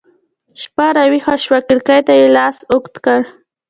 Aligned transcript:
شپه 0.61 0.87
راویښه 0.95 1.35
شوه 1.43 1.59
کړکۍ 1.67 1.99
ته 2.07 2.13
يې 2.19 2.27
لاس 2.37 2.57
اوږد 2.71 2.95
کړ 3.05 3.19